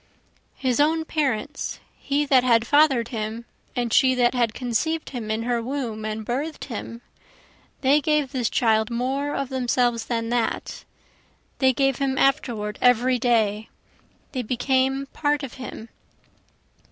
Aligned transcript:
His 0.55 0.79
own 0.79 1.05
parents, 1.05 1.79
he 1.99 2.25
that 2.25 2.43
had 2.43 2.65
father'd 2.65 3.09
him 3.09 3.45
and 3.75 3.93
she 3.93 4.15
that 4.15 4.33
had 4.33 4.55
conceiv'd 4.55 5.11
him 5.11 5.29
in 5.29 5.43
her 5.43 5.61
womb 5.61 6.05
and 6.05 6.25
birth'd 6.25 6.63
him, 6.63 7.03
They 7.81 8.01
gave 8.01 8.31
this 8.31 8.49
child 8.49 8.89
more 8.89 9.35
of 9.35 9.49
themselves 9.49 10.05
than 10.05 10.29
that, 10.29 10.85
They 11.59 11.71
gave 11.71 11.97
him 11.97 12.17
afterward 12.17 12.79
every 12.81 13.19
day, 13.19 13.69
they 14.31 14.41
became 14.41 15.05
part 15.13 15.43
of 15.43 15.53
him. 15.61 15.89